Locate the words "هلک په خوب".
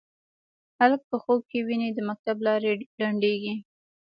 0.79-1.39